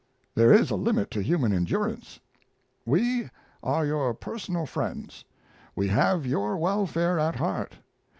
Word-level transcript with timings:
There 0.33 0.51
is 0.51 0.71
a 0.71 0.75
limit 0.75 1.11
to 1.11 1.21
human 1.21 1.53
endurance. 1.53 2.19
We 2.87 3.29
are 3.61 3.85
your 3.85 4.15
personal 4.15 4.65
friends. 4.65 5.25
We 5.75 5.89
have 5.89 6.25
your 6.25 6.57
welfare 6.57 7.19
at 7.19 7.35
heart. 7.35 7.75